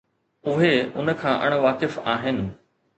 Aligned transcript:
اهي 0.53 0.71
ان 0.97 1.07
کان 1.21 1.35
اڻ 1.45 1.53
واقف 1.67 2.01
آهن. 2.19 2.45